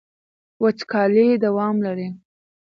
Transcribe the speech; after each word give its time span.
وچکالي 0.63 1.25
دوام 1.43 1.75
لري. 1.85 2.07